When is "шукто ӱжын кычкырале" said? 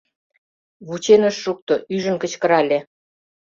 1.43-2.79